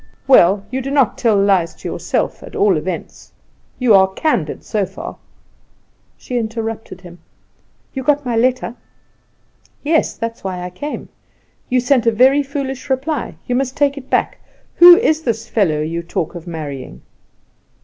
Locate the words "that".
10.17-10.37